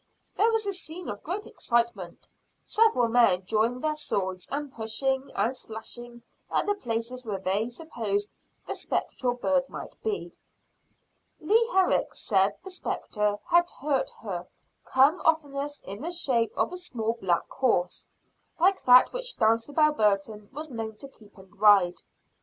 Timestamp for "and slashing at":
5.35-6.65